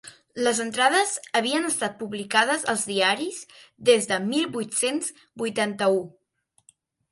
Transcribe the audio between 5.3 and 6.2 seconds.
vuitanta-u.